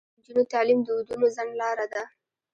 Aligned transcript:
د 0.05 0.05
نجونو 0.17 0.43
تعلیم 0.53 0.79
د 0.83 0.87
ودونو 0.97 1.27
ځنډ 1.35 1.51
لاره 1.61 1.85
ده. 1.93 2.03